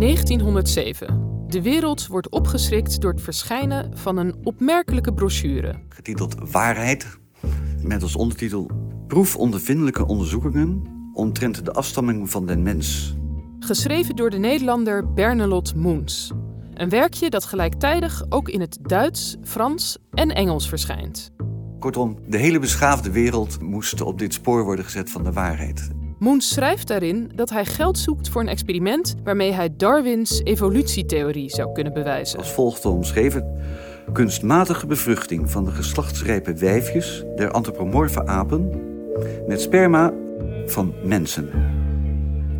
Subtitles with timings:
[0.00, 1.44] 1907.
[1.46, 5.74] De wereld wordt opgeschrikt door het verschijnen van een opmerkelijke brochure.
[5.88, 7.18] Getiteld Waarheid,
[7.82, 8.70] met als ondertitel
[9.06, 10.82] Proefondervindelijke onderzoekingen
[11.12, 13.14] omtrent de afstamming van den mens.
[13.58, 16.32] Geschreven door de Nederlander Bernelot Moens.
[16.74, 21.30] Een werkje dat gelijktijdig ook in het Duits, Frans en Engels verschijnt.
[21.78, 25.90] Kortom, de hele beschaafde wereld moest op dit spoor worden gezet van de waarheid.
[26.20, 31.72] Moens schrijft daarin dat hij geld zoekt voor een experiment waarmee hij Darwins evolutietheorie zou
[31.72, 32.38] kunnen bewijzen.
[32.38, 33.60] Als volgt omschreven:
[34.12, 38.70] kunstmatige bevruchting van de geslachtsrijpe wijfjes der antropomorfe apen
[39.46, 40.12] met sperma
[40.66, 41.50] van mensen.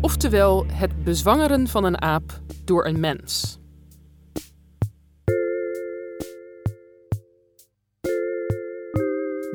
[0.01, 3.59] Oftewel het bezwangeren van een aap door een mens.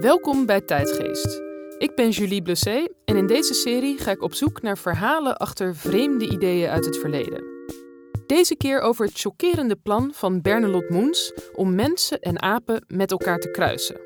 [0.00, 1.45] Welkom bij Tijdgeest.
[1.78, 5.76] Ik ben Julie Blessé en in deze serie ga ik op zoek naar verhalen achter
[5.76, 7.44] vreemde ideeën uit het verleden.
[8.26, 13.38] Deze keer over het chockerende plan van Bernelot Moens om mensen en apen met elkaar
[13.38, 14.00] te kruisen.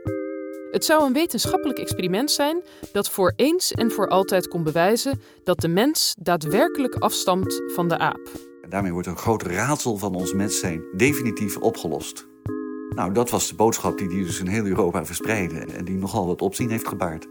[0.70, 2.62] Het zou een wetenschappelijk experiment zijn
[2.92, 7.98] dat voor eens en voor altijd kon bewijzen dat de mens daadwerkelijk afstamt van de
[7.98, 8.30] aap.
[8.68, 12.26] Daarmee wordt een groot raadsel van ons mens zijn definitief opgelost.
[12.94, 16.26] Nou, dat was de boodschap die hij dus in heel Europa verspreidde en die nogal
[16.26, 17.26] wat opzien heeft gebaard.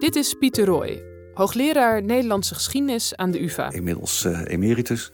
[0.00, 1.02] Dit is Pieter Roy,
[1.34, 3.70] hoogleraar Nederlandse geschiedenis aan de UvA.
[3.70, 5.10] Inmiddels uh, emeritus.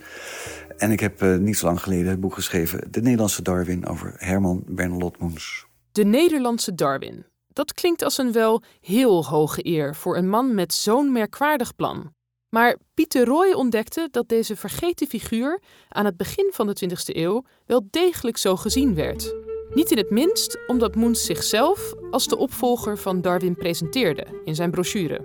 [0.77, 2.89] En ik heb uh, niet zo lang geleden het boek geschreven...
[2.91, 5.67] De Nederlandse Darwin over Herman Bernelot Moens.
[5.93, 7.27] De Nederlandse Darwin.
[7.49, 12.13] Dat klinkt als een wel heel hoge eer voor een man met zo'n merkwaardig plan.
[12.49, 17.45] Maar Pieter Roy ontdekte dat deze vergeten figuur aan het begin van de 20e eeuw
[17.67, 19.46] wel degelijk zo gezien werd.
[19.77, 24.71] Niet in het minst omdat Moens zichzelf als de opvolger van Darwin presenteerde in zijn
[24.71, 25.21] brochure.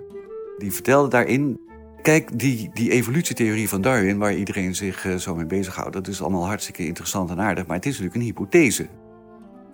[0.58, 1.60] Die vertelde daarin.
[2.02, 6.20] Kijk, die, die evolutietheorie van Darwin, waar iedereen zich uh, zo mee bezighoudt, dat is
[6.20, 8.88] allemaal hartstikke interessant en aardig, maar het is natuurlijk een hypothese.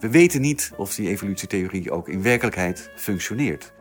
[0.00, 3.72] We weten niet of die evolutietheorie ook in werkelijkheid functioneert.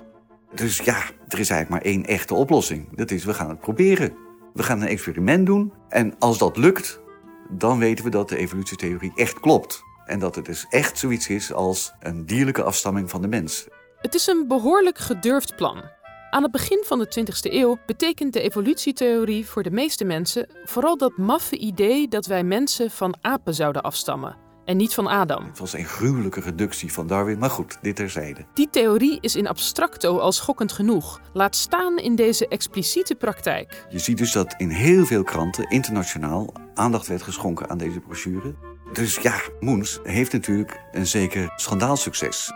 [0.54, 2.96] Dus ja, er is eigenlijk maar één echte oplossing.
[2.96, 4.14] Dat is, we gaan het proberen.
[4.54, 7.02] We gaan een experiment doen en als dat lukt,
[7.50, 9.86] dan weten we dat de evolutietheorie echt klopt.
[10.08, 13.68] En dat het dus echt zoiets is als een dierlijke afstamming van de mens.
[14.02, 15.84] Het is een behoorlijk gedurfd plan.
[16.30, 20.98] Aan het begin van de 20e eeuw betekent de evolutietheorie voor de meeste mensen vooral
[20.98, 25.46] dat maffe idee dat wij mensen van apen zouden afstammen en niet van Adam.
[25.46, 28.46] Het was een gruwelijke reductie van Darwin, maar goed, dit terzijde.
[28.54, 31.22] Die theorie is in abstracto al schokkend genoeg.
[31.34, 33.86] Laat staan in deze expliciete praktijk.
[33.90, 38.56] Je ziet dus dat in heel veel kranten internationaal aandacht werd geschonken aan deze brochure.
[38.94, 42.52] Dus ja, Moens heeft natuurlijk een zeker schandaalsucces.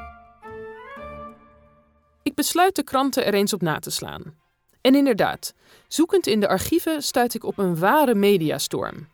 [2.23, 4.39] Ik besluit de kranten er eens op na te slaan.
[4.81, 5.53] En inderdaad,
[5.87, 9.07] zoekend in de archieven stuit ik op een ware mediastorm.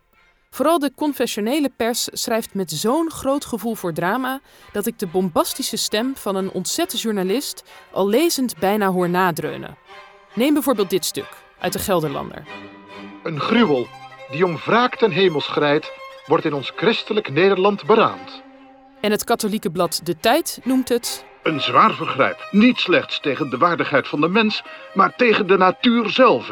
[0.50, 4.40] Vooral de confessionele pers schrijft met zo'n groot gevoel voor drama
[4.72, 7.62] dat ik de bombastische stem van een ontzette journalist
[7.92, 9.76] al lezend bijna hoor nadreunen.
[10.34, 12.46] Neem bijvoorbeeld dit stuk uit de Gelderlander.
[13.22, 13.86] Een gruwel
[14.30, 15.92] die om wraak ten hemel schrijdt,
[16.28, 18.42] wordt in ons christelijk Nederland beraamd.
[19.00, 21.24] En het katholieke blad De Tijd noemt het.
[21.42, 24.62] Een zwaar vergrijp, niet slechts tegen de waardigheid van de mens,
[24.94, 26.50] maar tegen de natuur zelf.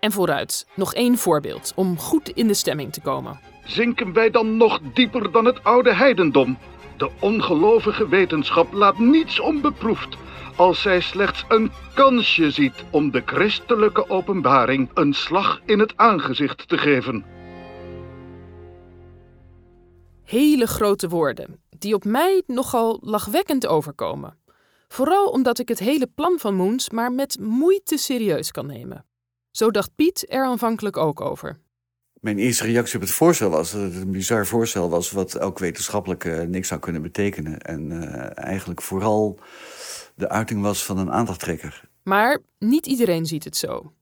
[0.00, 3.40] En vooruit, nog één voorbeeld om goed in de stemming te komen.
[3.64, 6.58] Zinken wij dan nog dieper dan het oude heidendom?
[6.96, 10.16] De ongelovige wetenschap laat niets onbeproefd
[10.56, 16.68] als zij slechts een kansje ziet om de christelijke openbaring een slag in het aangezicht
[16.68, 17.24] te geven.
[20.24, 24.36] Hele grote woorden, die op mij nogal lachwekkend overkomen.
[24.88, 29.04] Vooral omdat ik het hele plan van Moens maar met moeite serieus kan nemen.
[29.50, 31.58] Zo dacht Piet er aanvankelijk ook over.
[32.20, 35.10] Mijn eerste reactie op het voorstel was dat het een bizar voorstel was...
[35.10, 37.58] wat elk wetenschappelijke niks zou kunnen betekenen.
[37.58, 39.38] En uh, eigenlijk vooral
[40.14, 41.88] de uiting was van een aandachttrekker.
[42.02, 43.92] Maar niet iedereen ziet het zo.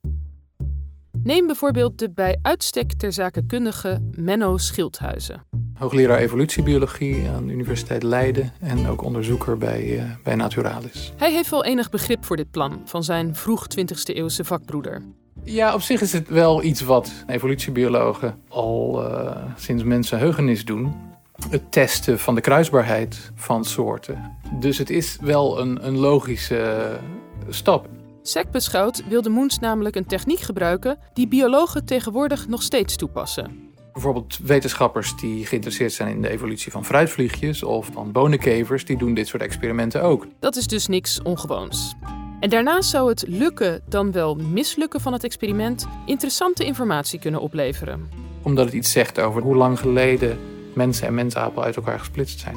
[1.22, 5.49] Neem bijvoorbeeld de bij uitstek ter zake kundige Menno Schildhuizen.
[5.80, 11.12] Hoogleraar evolutiebiologie aan de Universiteit Leiden en ook onderzoeker bij, uh, bij Naturalis.
[11.16, 15.02] Hij heeft wel enig begrip voor dit plan van zijn vroeg 20e eeuwse vakbroeder.
[15.44, 20.94] Ja, op zich is het wel iets wat evolutiebiologen al uh, sinds mensenheugenis doen.
[21.50, 24.36] Het testen van de kruisbaarheid van soorten.
[24.60, 26.98] Dus het is wel een, een logische
[27.48, 27.88] stap.
[28.22, 28.46] SEC
[29.08, 33.69] wilde Moens namelijk een techniek gebruiken die biologen tegenwoordig nog steeds toepassen.
[33.92, 39.14] Bijvoorbeeld wetenschappers die geïnteresseerd zijn in de evolutie van fruitvliegjes of van bonenkevers, die doen
[39.14, 40.26] dit soort experimenten ook.
[40.38, 41.94] Dat is dus niks ongewoons.
[42.40, 48.08] En daarnaast zou het lukken dan wel mislukken van het experiment interessante informatie kunnen opleveren.
[48.42, 50.38] Omdat het iets zegt over hoe lang geleden
[50.74, 52.56] mensen en mensapen uit elkaar gesplitst zijn.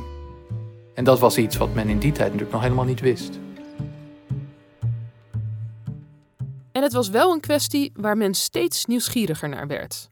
[0.94, 3.40] En dat was iets wat men in die tijd natuurlijk nog helemaal niet wist.
[6.72, 10.12] En het was wel een kwestie waar men steeds nieuwsgieriger naar werd.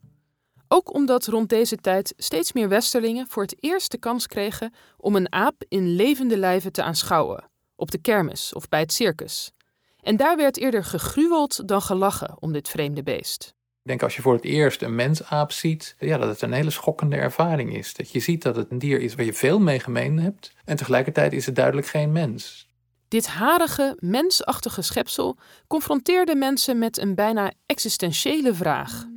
[0.73, 5.15] Ook omdat rond deze tijd steeds meer Westerlingen voor het eerst de kans kregen om
[5.15, 9.51] een aap in levende lijven te aanschouwen, op de kermis of bij het circus.
[10.00, 13.56] En daar werd eerder gegruweld dan gelachen om dit vreemde beest.
[13.81, 16.69] Ik denk als je voor het eerst een mensaap ziet, ja, dat het een hele
[16.69, 17.94] schokkende ervaring is.
[17.94, 20.75] Dat je ziet dat het een dier is waar je veel mee gemeen hebt en
[20.75, 22.69] tegelijkertijd is het duidelijk geen mens.
[23.07, 29.09] Dit harige, mensachtige schepsel confronteerde mensen met een bijna existentiële vraag.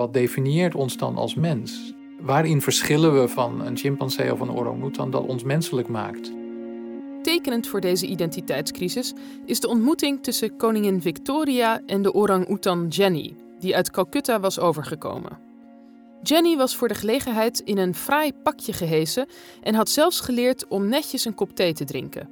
[0.00, 1.94] Wat definieert ons dan als mens?
[2.20, 6.32] Waarin verschillen we van een chimpansee of een orang-oetan dat ons menselijk maakt?
[7.22, 9.12] Tekenend voor deze identiteitscrisis
[9.44, 15.38] is de ontmoeting tussen koningin Victoria en de orang-oetan Jenny, die uit Calcutta was overgekomen.
[16.22, 19.26] Jenny was voor de gelegenheid in een fraai pakje gehesen
[19.62, 22.28] en had zelfs geleerd om netjes een kop thee te drinken.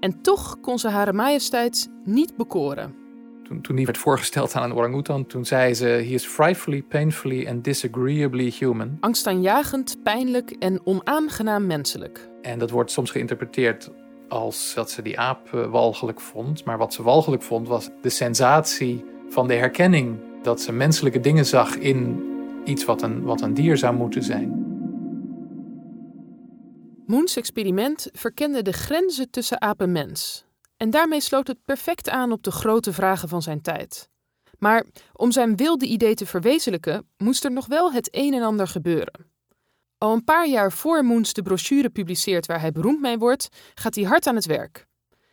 [0.00, 3.03] En toch kon ze Hare Majesteit niet bekoren.
[3.44, 7.48] Toen, toen die werd voorgesteld aan een orang-oetan, toen zei ze: He is frightfully, painfully
[7.48, 8.96] and disagreeably human.
[9.00, 12.28] Angstaanjagend, pijnlijk en onaangenaam menselijk.
[12.42, 13.90] En dat wordt soms geïnterpreteerd
[14.28, 16.64] als dat ze die aap uh, walgelijk vond.
[16.64, 20.18] Maar wat ze walgelijk vond was de sensatie van de herkenning.
[20.42, 22.22] Dat ze menselijke dingen zag in
[22.64, 24.62] iets wat een, wat een dier zou moeten zijn.
[27.06, 30.44] Moens experiment verkende de grenzen tussen aap en mens.
[30.84, 34.08] En daarmee sloot het perfect aan op de grote vragen van zijn tijd.
[34.58, 38.68] Maar om zijn wilde idee te verwezenlijken, moest er nog wel het een en ander
[38.68, 39.32] gebeuren.
[39.98, 43.94] Al een paar jaar voor Moens de brochure publiceert waar hij beroemd mee wordt, gaat
[43.94, 44.86] hij hard aan het werk.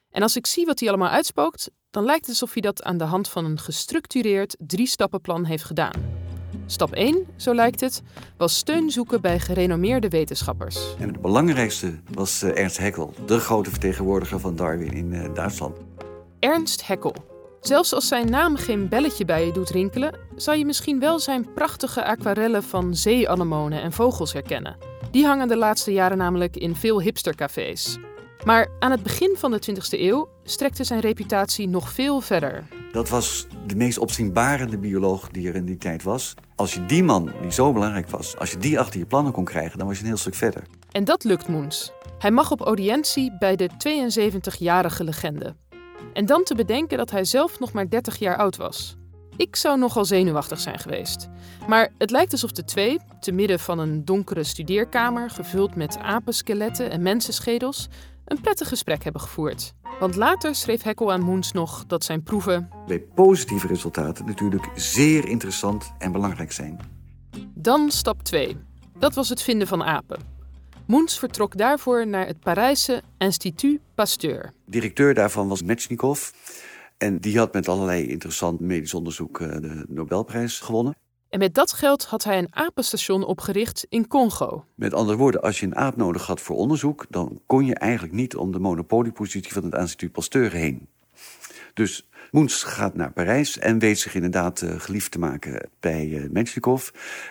[0.10, 2.98] En als ik zie wat hij allemaal uitspookt, dan lijkt het alsof hij dat aan
[2.98, 6.21] de hand van een gestructureerd drie-stappenplan heeft gedaan.
[6.72, 8.02] Stap 1, zo lijkt het,
[8.38, 10.96] was steun zoeken bij gerenommeerde wetenschappers.
[11.00, 15.78] En het belangrijkste was uh, Ernst Haeckel, de grote vertegenwoordiger van Darwin in uh, Duitsland.
[16.40, 17.16] Ernst Haeckel.
[17.62, 21.54] Zelfs als zijn naam geen belletje bij je doet rinkelen, zal je misschien wel zijn
[21.54, 24.78] prachtige aquarellen van zeeanemonen en vogels herkennen.
[25.12, 27.98] Die hangen de laatste jaren namelijk in veel hipstercafés.
[28.46, 32.64] Maar aan het begin van de 20e eeuw strekte zijn reputatie nog veel verder.
[32.92, 36.34] Dat was de meest opzienbarende bioloog die er in die tijd was.
[36.56, 39.46] Als je die man, die zo belangrijk was, als je die achter je plannen kon
[39.46, 40.64] krijgen, dan was je een heel stuk verder.
[40.92, 41.92] En dat lukt Moens.
[42.20, 45.56] Hij mag op audiëntie bij de 72-jarige legende.
[46.14, 48.98] En dan te bedenken dat hij zelf nog maar 30 jaar oud was.
[49.38, 51.30] Ik zou nogal zenuwachtig zijn geweest.
[51.68, 56.92] Maar het lijkt alsof de twee, te midden van een donkere studeerkamer gevuld met apenskeletten
[56.92, 57.88] en mensenschedels,
[58.32, 59.74] een prettig gesprek hebben gevoerd.
[60.00, 62.70] Want later schreef Heckel aan Moens nog dat zijn proeven.
[62.88, 66.80] bij positieve resultaten natuurlijk zeer interessant en belangrijk zijn.
[67.54, 68.58] Dan stap 2.
[69.00, 70.20] Dat was het vinden van apen.
[70.88, 74.54] Moens vertrok daarvoor naar het Parijse Institut Pasteur.
[74.66, 76.30] Directeur daarvan was Metchnikov.
[76.98, 80.96] En die had met allerlei interessant medisch onderzoek eh, de Nobelprijs gewonnen.
[81.32, 84.66] En met dat geld had hij een apenstation opgericht in Congo.
[84.76, 88.14] Met andere woorden, als je een aap nodig had voor onderzoek, dan kon je eigenlijk
[88.14, 90.88] niet om de monopoliepositie van het Instituut Pasteur heen.
[91.74, 96.24] Dus Moens gaat naar Parijs en weet zich inderdaad uh, geliefd te maken bij uh.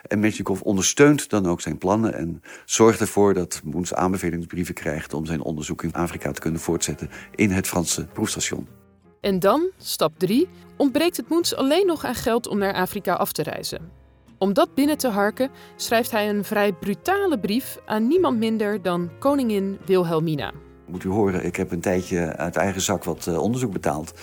[0.02, 5.26] En Menshikov ondersteunt dan ook zijn plannen en zorgt ervoor dat Moens aanbevelingsbrieven krijgt om
[5.26, 8.80] zijn onderzoek in Afrika te kunnen voortzetten in het Franse proefstation.
[9.21, 13.33] En dan, stap 3, ontbreekt het Moens alleen nog aan geld om naar Afrika af
[13.33, 13.91] te reizen.
[14.39, 19.11] Om dat binnen te harken schrijft hij een vrij brutale brief aan niemand minder dan
[19.19, 20.53] koningin Wilhelmina.
[20.87, 24.15] Moet u horen, ik heb een tijdje uit eigen zak wat uh, onderzoek betaald.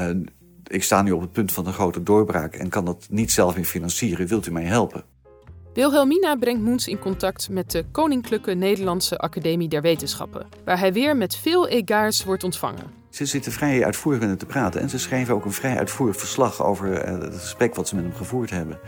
[0.00, 0.10] Uh,
[0.64, 3.54] ik sta nu op het punt van een grote doorbraak en kan dat niet zelf
[3.54, 4.26] meer financieren.
[4.26, 5.04] Wilt u mij helpen?
[5.72, 11.16] Wilhelmina brengt Moens in contact met de Koninklijke Nederlandse Academie der Wetenschappen, waar hij weer
[11.16, 12.97] met veel egaars wordt ontvangen.
[13.10, 16.16] Ze zitten vrij uitvoerig met hem te praten en ze schrijven ook een vrij uitvoerig
[16.16, 18.78] verslag over uh, het gesprek wat ze met hem gevoerd hebben.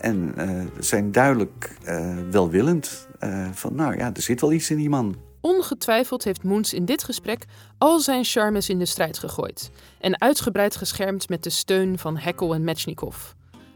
[0.00, 3.08] En uh, zijn duidelijk uh, welwillend
[3.52, 5.16] van, nou ja, er zit wel iets in die man.
[5.40, 7.44] Ongetwijfeld heeft Moens in dit gesprek
[7.78, 9.70] al zijn charmes in de strijd gegooid
[10.00, 13.16] en uitgebreid geschermd met de steun van Heckel en Metchnikov.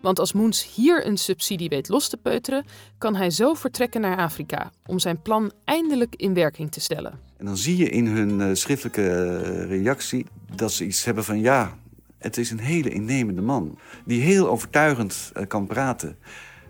[0.02, 2.64] Want als Moens hier een subsidie weet los te peuteren,
[2.98, 7.29] kan hij zo vertrekken naar Afrika om zijn plan eindelijk in werking te stellen.
[7.40, 11.40] En dan zie je in hun uh, schriftelijke uh, reactie dat ze iets hebben van
[11.40, 11.78] ja,
[12.18, 16.16] het is een hele innemende man die heel overtuigend uh, kan praten.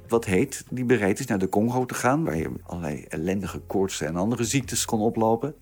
[0.09, 4.07] Wat heet, die bereid is naar de Congo te gaan, waar je allerlei ellendige koortsen
[4.07, 5.55] en andere ziektes kon oplopen.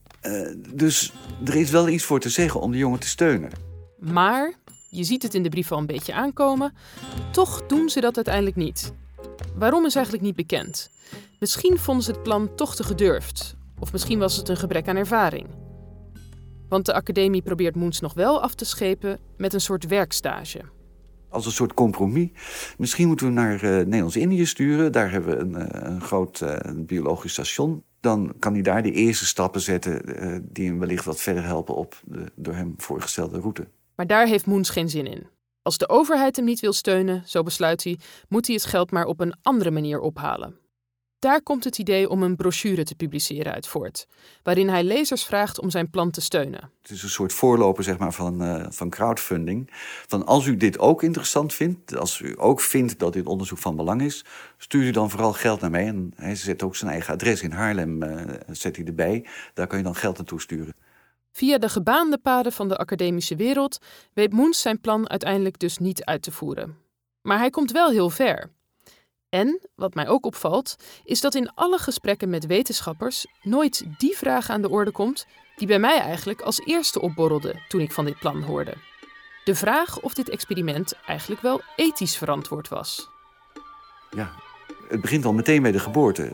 [0.74, 1.12] dus
[1.44, 3.50] er is wel iets voor te zeggen om de jongen te steunen.
[3.98, 4.54] Maar
[4.88, 6.72] je ziet het in de brief al een beetje aankomen.
[7.32, 8.92] Toch doen ze dat uiteindelijk niet.
[9.54, 10.90] Waarom is eigenlijk niet bekend.
[11.38, 13.56] Misschien vonden ze het plan toch te gedurfd.
[13.80, 15.46] Of misschien was het een gebrek aan ervaring.
[16.68, 20.60] Want de academie probeert Moens nog wel af te schepen met een soort werkstage.
[21.28, 22.30] Als een soort compromis.
[22.78, 24.92] Misschien moeten we naar uh, Nederlands-Indië sturen.
[24.92, 27.84] Daar hebben we een, uh, een groot uh, biologisch station.
[28.00, 32.00] Dan kan hij daar de eerste stappen zetten die hem wellicht wat verder helpen op
[32.04, 33.68] de door hem voorgestelde route.
[33.96, 35.26] Maar daar heeft Moens geen zin in.
[35.62, 39.04] Als de overheid hem niet wil steunen, zo besluit hij, moet hij het geld maar
[39.04, 40.56] op een andere manier ophalen.
[41.18, 44.06] Daar komt het idee om een brochure te publiceren uit voort,
[44.42, 46.70] waarin hij lezers vraagt om zijn plan te steunen.
[46.82, 49.70] Het is een soort voorloper zeg maar, van, uh, van crowdfunding.
[50.06, 53.76] Van als u dit ook interessant vindt, als u ook vindt dat dit onderzoek van
[53.76, 54.24] belang is,
[54.56, 55.86] stuur u dan vooral geld naar mij.
[55.86, 59.26] En hij zet ook zijn eigen adres in Haarlem, uh, zet hij erbij.
[59.54, 60.74] Daar kan je dan geld naartoe sturen.
[61.32, 63.78] Via de gebaande paden van de academische wereld
[64.12, 66.76] weet Moens zijn plan uiteindelijk dus niet uit te voeren.
[67.22, 68.50] Maar hij komt wel heel ver.
[69.28, 74.50] En, wat mij ook opvalt, is dat in alle gesprekken met wetenschappers nooit die vraag
[74.50, 78.18] aan de orde komt die bij mij eigenlijk als eerste opborrelde toen ik van dit
[78.18, 78.74] plan hoorde.
[79.44, 83.08] De vraag of dit experiment eigenlijk wel ethisch verantwoord was.
[84.10, 84.32] Ja,
[84.88, 86.32] het begint al meteen bij de geboorte.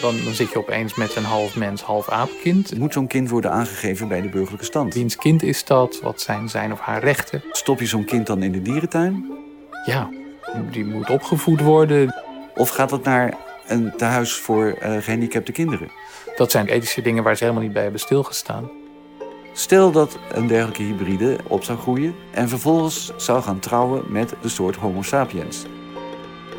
[0.00, 2.78] Dan, dan zit je opeens met een half mens, half aapkind.
[2.78, 4.94] Moet zo'n kind worden aangegeven bij de burgerlijke stand?
[4.94, 6.00] Wiens kind is dat?
[6.00, 7.42] Wat zijn zijn of haar rechten?
[7.50, 9.32] Stop je zo'n kind dan in de dierentuin?
[9.84, 10.10] Ja,
[10.70, 12.14] die moet opgevoed worden.
[12.54, 13.34] Of gaat dat naar
[13.66, 15.90] een tehuis voor uh, gehandicapte kinderen?
[16.36, 18.70] Dat zijn ethische dingen waar ze helemaal niet bij hebben stilgestaan.
[19.52, 24.48] Stel dat een dergelijke hybride op zou groeien en vervolgens zou gaan trouwen met de
[24.48, 25.64] soort Homo sapiens.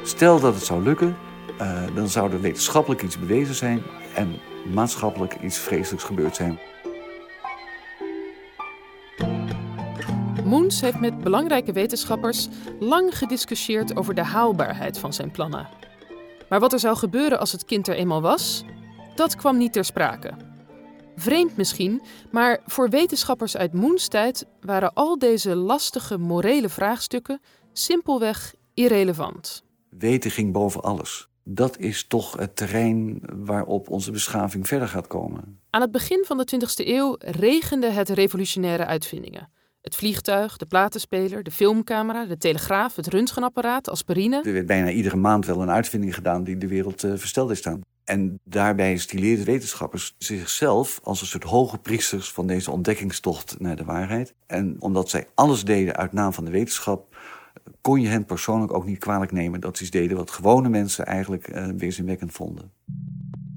[0.03, 1.17] Stel dat het zou lukken,
[1.61, 3.81] uh, dan zou er wetenschappelijk iets bewezen zijn
[4.15, 4.39] en
[4.73, 6.59] maatschappelijk iets vreselijks gebeurd zijn.
[10.49, 12.47] Moens heeft met belangrijke wetenschappers
[12.79, 15.67] lang gediscussieerd over de haalbaarheid van zijn plannen.
[16.49, 18.63] Maar wat er zou gebeuren als het kind er eenmaal was,
[19.15, 20.33] dat kwam niet ter sprake.
[21.15, 22.01] Vreemd misschien,
[22.31, 27.41] maar voor wetenschappers uit Moens tijd waren al deze lastige morele vraagstukken
[27.73, 29.63] simpelweg irrelevant.
[29.89, 31.27] Weten ging boven alles.
[31.43, 35.59] Dat is toch het terrein waarop onze beschaving verder gaat komen.
[35.69, 39.49] Aan het begin van de 20e eeuw regende het revolutionaire uitvindingen.
[39.89, 44.41] Het vliegtuig, de platenspeler, de filmcamera, de telegraaf, het röntgenapparaat, aspirine.
[44.43, 47.57] Er werd bijna iedere maand wel een uitvinding gedaan die de wereld uh, versteld is
[47.57, 47.81] staan.
[48.03, 53.83] En daarbij stileerden wetenschappers zichzelf als een soort hoge priesters van deze ontdekkingstocht naar de
[53.83, 54.33] waarheid.
[54.47, 57.15] En omdat zij alles deden uit naam van de wetenschap,
[57.81, 61.05] kon je hen persoonlijk ook niet kwalijk nemen dat ze iets deden wat gewone mensen
[61.05, 62.71] eigenlijk uh, weerzinwekkend vonden.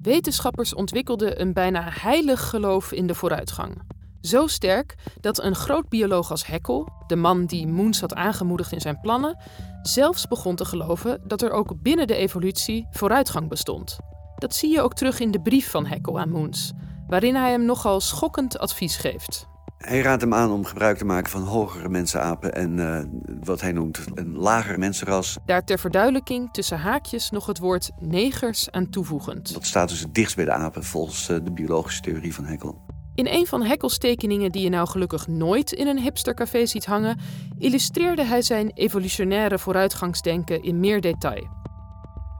[0.02, 4.00] Wetenschappers ontwikkelden een bijna heilig geloof in de vooruitgang.
[4.22, 8.80] Zo sterk dat een groot bioloog als Haeckel, de man die Moens had aangemoedigd in
[8.80, 9.38] zijn plannen,
[9.82, 13.98] zelfs begon te geloven dat er ook binnen de evolutie vooruitgang bestond.
[14.36, 16.72] Dat zie je ook terug in de brief van Haeckel aan Moens,
[17.06, 19.46] waarin hij hem nogal schokkend advies geeft.
[19.78, 23.02] Hij raadt hem aan om gebruik te maken van hogere mensenapen en uh,
[23.44, 25.38] wat hij noemt een lager mensenras.
[25.46, 29.52] Daar ter verduidelijking tussen haakjes nog het woord negers aan toevoegend.
[29.52, 32.91] Dat staat dus het dichtst bij de apen volgens uh, de biologische theorie van Haeckel.
[33.14, 37.18] In een van Haeckels tekeningen die je nou gelukkig nooit in een hipstercafé ziet hangen,
[37.58, 41.48] illustreerde hij zijn evolutionaire vooruitgangsdenken in meer detail.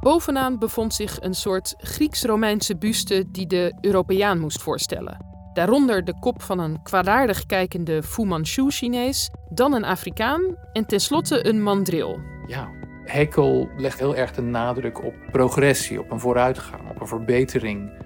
[0.01, 5.31] Bovenaan bevond zich een soort Grieks-Romeinse buste die de Europeaan moest voorstellen.
[5.53, 11.63] Daaronder de kop van een kwaadaardig kijkende Fu Manchu-Chinees, dan een Afrikaan en tenslotte een
[11.63, 12.21] mandril.
[12.47, 12.71] Ja,
[13.05, 18.02] Haeckel legt heel erg de nadruk op progressie, op een vooruitgang, op een verbetering.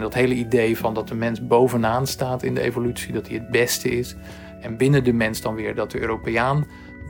[0.00, 3.36] En dat hele idee van dat de mens bovenaan staat in de evolutie, dat hij
[3.36, 4.14] het beste is.
[4.60, 6.66] En binnen de mens dan weer dat de Europeaan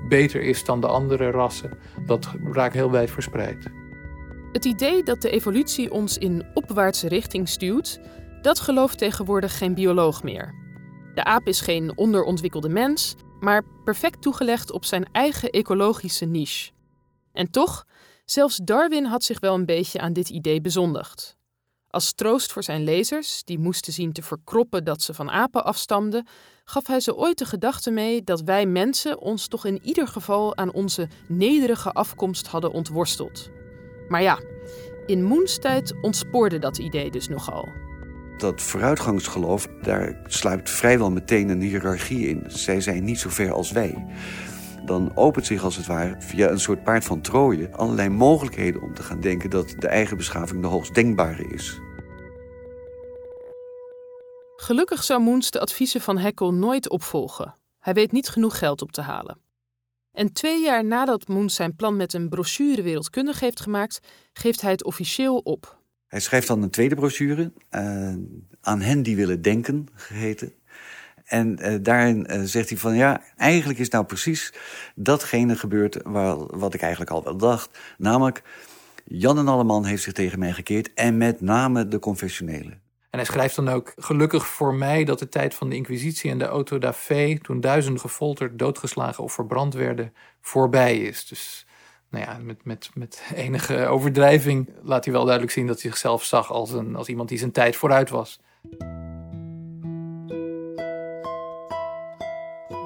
[0.09, 3.71] beter is dan de andere rassen, dat raakt heel wijd verspreid.
[4.53, 8.01] Het idee dat de evolutie ons in opwaartse richting stuwt,
[8.43, 10.55] dat gelooft tegenwoordig geen bioloog meer.
[11.15, 16.71] De aap is geen onderontwikkelde mens, maar perfect toegelegd op zijn eigen ecologische niche.
[17.33, 17.87] En toch,
[18.25, 21.39] zelfs Darwin had zich wel een beetje aan dit idee bezondigd.
[21.91, 26.27] Als troost voor zijn lezers, die moesten zien te verkroppen dat ze van apen afstamden,
[26.65, 30.57] gaf hij ze ooit de gedachte mee dat wij mensen ons toch in ieder geval
[30.57, 33.51] aan onze nederige afkomst hadden ontworsteld.
[34.09, 34.39] Maar ja,
[35.07, 37.69] in Moens tijd ontspoorde dat idee dus nogal.
[38.39, 42.45] Dat vooruitgangsgeloof, daar sluipt vrijwel meteen een hiërarchie in.
[42.47, 44.07] Zij zijn niet zo ver als wij
[44.91, 48.95] dan opent zich als het ware via een soort paard van Troje allerlei mogelijkheden om
[48.95, 51.81] te gaan denken dat de eigen beschaving de hoogst denkbare is.
[54.57, 57.55] Gelukkig zou Moens de adviezen van Haeckel nooit opvolgen.
[57.79, 59.39] Hij weet niet genoeg geld op te halen.
[60.13, 64.01] En twee jaar nadat Moens zijn plan met een brochure wereldkundig heeft gemaakt,
[64.33, 65.79] geeft hij het officieel op.
[66.07, 68.15] Hij schrijft dan een tweede brochure, uh,
[68.61, 70.53] aan hen die willen denken, geheten.
[71.31, 74.53] En uh, daarin uh, zegt hij van ja, eigenlijk is nou precies
[74.95, 77.79] datgene gebeurd waar, wat ik eigenlijk al wel dacht.
[77.99, 78.43] Namelijk,
[79.05, 82.81] Jan en Alleman heeft zich tegen mij gekeerd en met name de confessionelen.
[83.11, 86.39] En hij schrijft dan ook: Gelukkig voor mij dat de tijd van de Inquisitie en
[86.39, 91.27] de auto da fe, toen duizenden gefolterd, doodgeslagen of verbrand werden, voorbij is.
[91.27, 91.67] Dus
[92.09, 96.25] nou ja, met, met, met enige overdrijving laat hij wel duidelijk zien dat hij zichzelf
[96.25, 98.41] zag als, een, als iemand die zijn tijd vooruit was.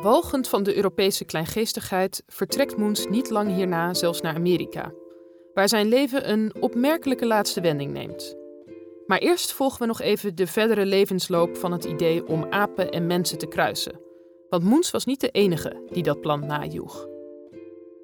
[0.04, 4.92] Walgend van de Europese kleingeestigheid vertrekt Moens niet lang hierna zelfs naar Amerika,
[5.54, 8.36] waar zijn leven een opmerkelijke laatste wending neemt.
[9.06, 13.06] Maar eerst volgen we nog even de verdere levensloop van het idee om apen en
[13.06, 14.00] mensen te kruisen.
[14.48, 17.06] Want Moens was niet de enige die dat plan najoeg.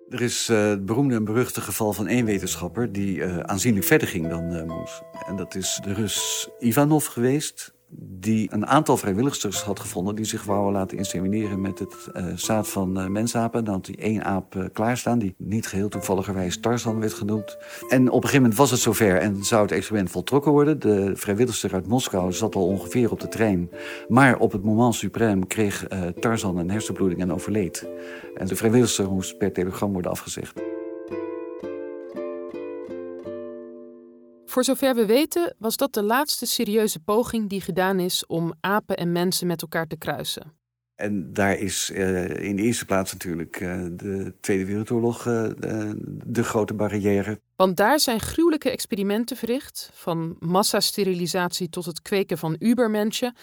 [0.08, 4.08] Er is uh, het beroemde en beruchte geval van één wetenschapper die uh, aanzienlijk verder
[4.08, 5.02] ging dan uh, Moens.
[5.26, 10.14] En dat is de Rus Ivanov geweest die een aantal vrijwilligers had gevonden...
[10.14, 13.64] die zich wouden laten insemineren met het uh, zaad van uh, mensapen.
[13.64, 17.56] Dan had hij één aap uh, klaarstaan, die niet geheel toevalligerwijs Tarzan werd genoemd.
[17.88, 20.80] En op een gegeven moment was het zover en zou het experiment voltrokken worden.
[20.80, 23.70] De vrijwilligster uit Moskou zat al ongeveer op de trein.
[24.08, 25.86] Maar op het moment suprême kreeg
[26.20, 27.88] Tarzan een hersenbloeding en overleed.
[28.34, 30.69] En de vrijwilligster moest per telegram worden afgezegd.
[34.50, 38.96] Voor zover we weten, was dat de laatste serieuze poging die gedaan is om apen
[38.96, 40.52] en mensen met elkaar te kruisen.
[40.94, 45.50] En daar is uh, in de eerste plaats natuurlijk uh, de Tweede Wereldoorlog uh,
[46.24, 47.40] de grote barrière.
[47.56, 53.34] Want daar zijn gruwelijke experimenten verricht, van massasterilisatie tot het kweken van ubermenschen,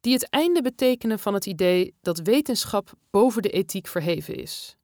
[0.00, 4.76] die het einde betekenen van het idee dat wetenschap boven de ethiek verheven is.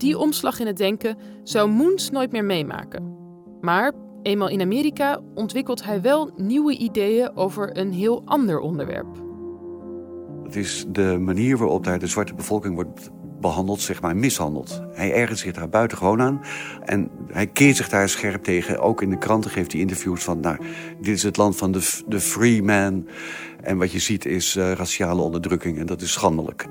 [0.00, 3.16] Die omslag in het denken zou Moens nooit meer meemaken.
[3.60, 9.06] Maar eenmaal in Amerika ontwikkelt hij wel nieuwe ideeën over een heel ander onderwerp.
[10.44, 13.10] Het is de manier waarop daar de zwarte bevolking wordt
[13.40, 14.82] behandeld, zeg maar mishandeld.
[14.92, 16.40] Hij ergert zich daar buitengewoon aan.
[16.84, 18.78] En hij keert zich daar scherp tegen.
[18.78, 20.40] Ook in de kranten geeft hij interviews van...
[20.40, 20.56] nou,
[21.00, 23.08] dit is het land van de, de free man.
[23.62, 25.78] En wat je ziet is uh, raciale onderdrukking.
[25.78, 26.66] En dat is schandelijk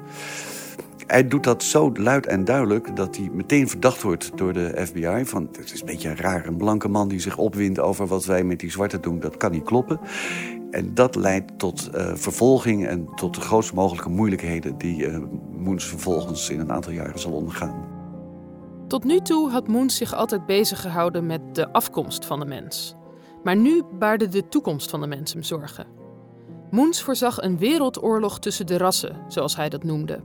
[1.12, 5.22] hij doet dat zo luid en duidelijk dat hij meteen verdacht wordt door de FBI.
[5.26, 8.44] Van, het is een beetje raar, een blanke man die zich opwindt over wat wij
[8.44, 10.00] met die zwarte doen, dat kan niet kloppen.
[10.72, 15.18] En dat leidt tot uh, vervolging en tot de grootst mogelijke moeilijkheden die uh,
[15.58, 17.88] Moens vervolgens in een aantal jaren zal ondergaan.
[18.88, 22.96] Tot nu toe had Moens zich altijd bezig gehouden met de afkomst van de mens.
[23.44, 25.88] Maar nu baarde de toekomst van de mens hem zorgen.
[26.70, 30.20] Moens voorzag een wereldoorlog tussen de rassen, zoals hij dat noemde.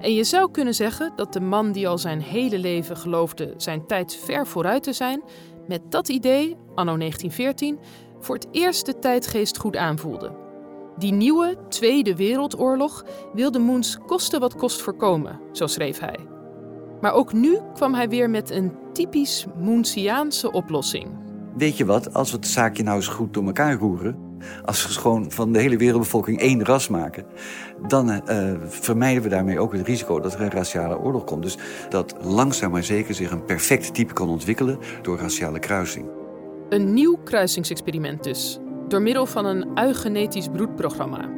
[0.00, 3.86] En je zou kunnen zeggen dat de man die al zijn hele leven geloofde zijn
[3.86, 5.22] tijd ver vooruit te zijn,
[5.66, 7.78] met dat idee, anno 1914,
[8.20, 10.32] voor het eerst de tijdgeest goed aanvoelde.
[10.96, 16.18] Die nieuwe Tweede Wereldoorlog wilde Moens koste wat kost voorkomen, zo schreef hij.
[17.00, 21.06] Maar ook nu kwam hij weer met een typisch Moensiaanse oplossing.
[21.56, 24.27] Weet je wat, als we het zaakje nou eens goed door elkaar roeren,
[24.64, 27.24] als we gewoon van de hele wereldbevolking één ras maken,
[27.86, 28.20] dan uh,
[28.66, 31.42] vermijden we daarmee ook het risico dat er een raciale oorlog komt.
[31.42, 36.06] Dus dat langzaam maar zeker zich een perfect type kan ontwikkelen door raciale kruising.
[36.68, 41.28] Een nieuw kruisingsexperiment dus, door middel van een eugenetisch broedprogramma.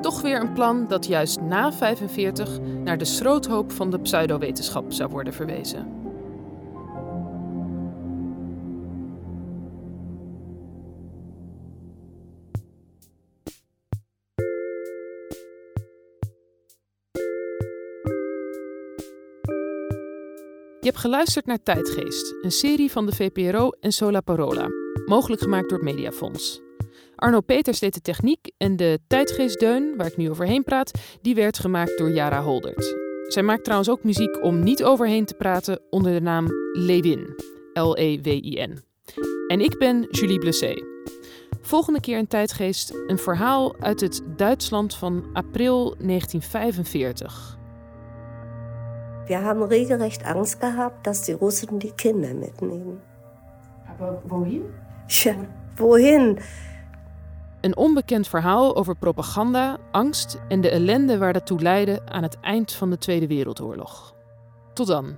[0.00, 5.10] Toch weer een plan dat juist na 45 naar de schroothoop van de pseudowetenschap zou
[5.10, 6.03] worden verwezen.
[20.84, 24.68] Je hebt geluisterd naar Tijdgeest, een serie van de VPRO en Sola Parola,
[25.06, 26.60] mogelijk gemaakt door het Mediafonds.
[27.16, 30.90] Arno Peters deed de techniek en de Tijdgeestdeun, waar ik nu overheen praat,
[31.22, 32.96] die werd gemaakt door Jara Holdert.
[33.28, 37.34] Zij maakt trouwens ook muziek om niet overheen te praten onder de naam Lewin,
[37.72, 38.84] L-E-W-I-N.
[39.48, 40.74] En ik ben Julie Blessé.
[41.60, 47.62] Volgende keer in Tijdgeest een verhaal uit het Duitsland van april 1945.
[49.26, 53.00] Wir haben regelrecht Angst gehabt, dass die Russen die Kinder mitnehmen.
[53.88, 54.64] Aber wohin?
[55.08, 55.34] Tja,
[55.76, 56.38] wohin?
[57.60, 62.40] Een onbekend verhaal over propaganda, angst en de ellende waar dat toe leidde aan het
[62.40, 64.14] eind van de Tweede Wereldoorlog.
[64.72, 65.16] Tot dan.